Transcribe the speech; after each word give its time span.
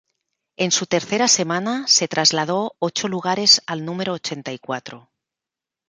En 0.57 0.71
su 0.71 0.87
tercera 0.87 1.27
semana 1.27 1.87
se 1.87 2.07
trasladó 2.07 2.73
ocho 2.79 3.07
lugares 3.07 3.61
al 3.67 3.85
número 3.85 4.13
ochenta 4.13 4.51
y 4.51 4.57
cuatro. 4.57 5.11